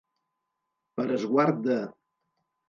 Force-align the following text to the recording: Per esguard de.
Per 1.01 1.05
esguard 1.17 1.61
de. 1.69 1.79